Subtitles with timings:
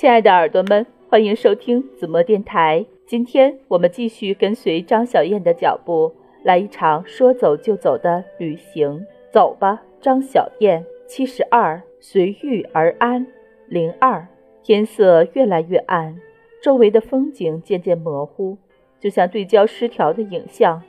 [0.00, 2.86] 亲爱的耳朵们，欢迎收听子墨电台。
[3.04, 6.10] 今天我们继续跟随张小燕的脚步，
[6.42, 9.04] 来一场说走就走的旅行。
[9.30, 10.82] 走吧，张小燕。
[11.06, 13.26] 七十二，随遇而安。
[13.68, 14.26] 零二，
[14.62, 16.18] 天色越来越暗，
[16.62, 18.56] 周围的风景渐渐模糊，
[18.98, 20.82] 就像对焦失调的影像。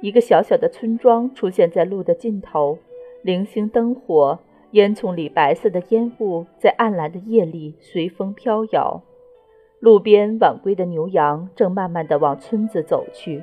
[0.00, 2.78] 一个小小的村庄出现在路的尽头，
[3.20, 4.38] 零星灯火。
[4.74, 9.00] 烟囱里白色的烟雾在暗蓝的夜里随风飘摇，
[9.78, 13.40] 路边晚归的牛羊正慢慢地往村子走去，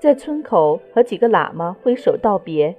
[0.00, 2.76] 在村口和几个喇嘛挥手道别，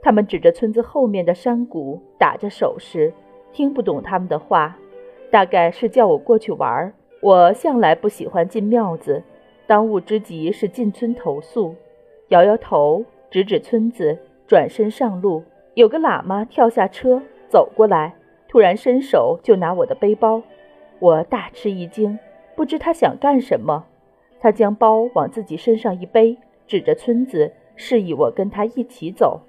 [0.00, 3.12] 他们指着村子后面的山谷打着手势，
[3.52, 4.78] 听不懂他们的话，
[5.30, 6.94] 大概是叫我过去玩。
[7.20, 9.22] 我向来不喜欢进庙子，
[9.66, 11.74] 当务之急是进村投宿，
[12.28, 14.16] 摇摇头，指指村子，
[14.46, 15.42] 转身上路。
[15.78, 18.16] 有个喇嘛跳下车走过来，
[18.48, 20.42] 突然伸手就拿我的背包，
[20.98, 22.18] 我大吃一惊，
[22.56, 23.84] 不知他想干什么。
[24.40, 29.42] 他将包往自己身上一背，指着村子，示意我跟他一起走，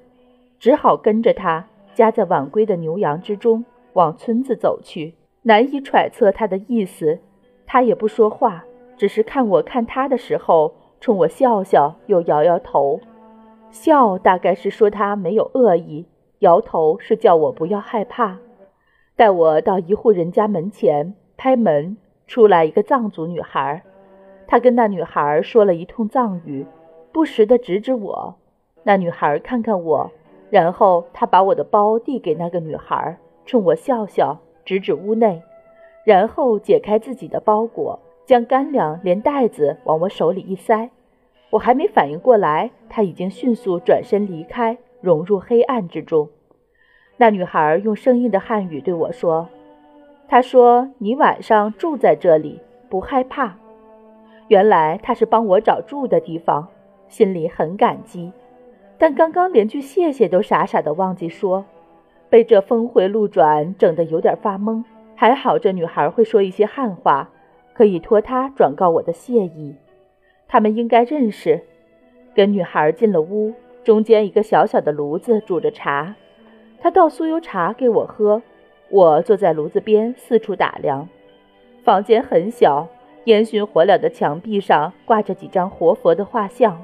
[0.60, 5.16] 只好跟着他，夹在晚归的牛羊之中往村子走去。
[5.42, 7.18] 难以揣测他的意思，
[7.66, 8.64] 他也不说话，
[8.96, 13.00] 只是看我看他的时候，冲我笑笑，又摇摇头，
[13.72, 16.06] 笑大概是说他没有恶意。
[16.40, 18.38] 摇头是叫我不要害怕，
[19.16, 23.84] 带我到一户人家门前拍门，出来一个藏族女孩，
[24.48, 26.66] 他跟那女孩说了一通藏语，
[27.12, 28.36] 不时地指指我。
[28.84, 30.10] 那女孩看看我，
[30.50, 35.42] 然后他把我的包递给那个女孩，冲我笑笑，指指屋内，
[36.06, 40.90] 然后解开自己的包裹，将干粮连袋子往我手里一塞。
[41.50, 44.78] 我还没反应过来，他已经迅速转身离开。
[45.02, 46.30] 融入黑暗之中，
[47.18, 49.48] 那女孩用生硬的汉语对我说
[50.28, 53.56] ：“她说你晚上住在这里，不害怕。”
[54.50, 56.68] 原来她是帮我找住的地方，
[57.08, 58.32] 心里很感激。
[58.98, 61.64] 但刚刚连句谢谢都傻傻的忘记说，
[62.30, 64.84] 被这峰回路转整得有点发懵。
[65.16, 67.30] 还好这女孩会说一些汉话，
[67.74, 69.76] 可以托她转告我的谢意。
[70.48, 71.62] 他们应该认识。
[72.36, 73.54] 跟女孩进了屋。
[73.84, 76.16] 中间一个小小的炉子煮着茶，
[76.80, 78.42] 他倒酥油茶给我喝。
[78.90, 81.08] 我坐在炉子边四处打量。
[81.84, 82.88] 房间很小，
[83.26, 86.82] 烟熏火燎的墙壁上挂着几张活佛的画像，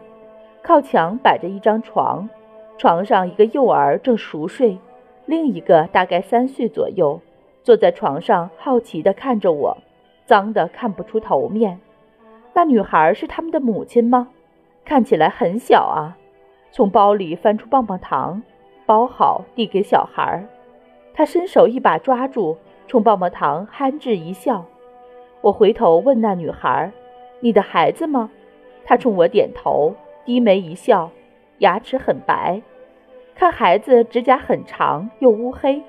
[0.62, 2.30] 靠墙摆着一张床，
[2.78, 4.78] 床上一个幼儿正熟睡，
[5.26, 7.20] 另一个大概三岁左右
[7.64, 9.78] 坐在床上，好奇地看着我，
[10.26, 11.80] 脏得看不出头面。
[12.54, 14.30] 那女孩是他们的母亲吗？
[14.86, 16.18] 看起来很小啊。
[16.76, 18.44] 从包里翻出棒棒糖，
[18.86, 20.46] 包好递给小孩。
[21.14, 24.66] 他伸手一把抓住，冲棒棒糖憨稚一笑。
[25.40, 26.92] 我回头问那女孩
[27.40, 28.30] ：“你的孩子吗？”
[28.84, 31.12] 她冲我点头，低眉一笑，
[31.60, 32.62] 牙齿很白。
[33.36, 35.82] 看孩子指甲很长又乌黑。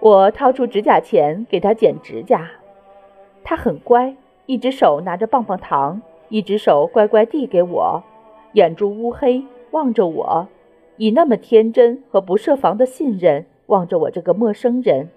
[0.00, 2.50] 我掏出指甲钳给他剪指甲。
[3.44, 8.02] 他很乖，一只手拿着棒棒糖，一只手乖乖递给我，
[8.54, 9.44] 眼珠乌黑。
[9.70, 10.48] 望着我，
[10.96, 15.08] 以那么天真和不设防的信任望着我这个陌生人，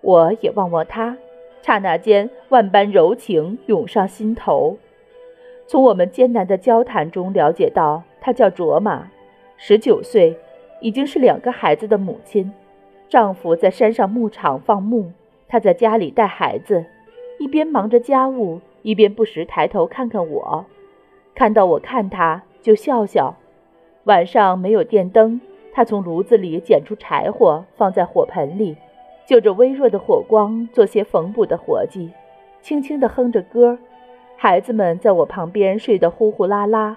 [0.00, 1.16] 我也望望他，
[1.62, 4.76] 刹那间万般柔情涌上心头。
[5.66, 9.10] 从我们艰难的交谈中了解到，她叫卓玛，
[9.56, 10.36] 十九岁，
[10.80, 12.52] 已经是两个孩子的母亲。
[13.08, 15.12] 丈夫在山上牧场放牧，
[15.48, 16.84] 她在家里带孩子，
[17.38, 20.64] 一边忙着家务，一边不时抬头看看我，
[21.34, 23.36] 看到我看她就笑笑。
[24.08, 25.38] 晚上没有电灯，
[25.70, 28.74] 他从炉子里捡出柴火，放在火盆里，
[29.26, 32.10] 就着微弱的火光做些缝补的活计，
[32.62, 33.76] 轻轻地哼着歌。
[34.38, 36.96] 孩子们在我旁边睡得呼呼啦啦，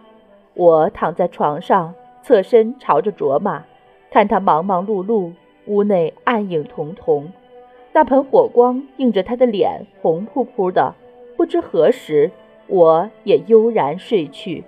[0.54, 3.66] 我躺在床上，侧身朝着卓玛，
[4.10, 5.34] 看他忙忙碌碌，
[5.66, 7.30] 屋内暗影彤彤，
[7.92, 10.96] 那盆火光映着他的脸，红扑扑的。
[11.36, 12.32] 不知何时，
[12.68, 14.64] 我也悠然睡去。